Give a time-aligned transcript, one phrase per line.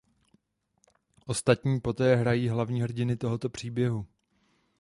[1.25, 4.07] Ostatní poté hrají hlavní hrdiny tohoto příběhu.